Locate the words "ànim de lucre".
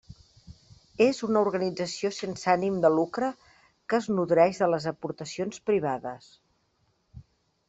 2.53-3.29